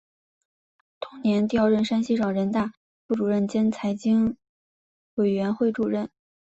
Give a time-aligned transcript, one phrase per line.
[0.99, 2.71] 同年调任山西省人大
[3.05, 4.35] 副主任兼财经
[5.13, 6.09] 委员会主任。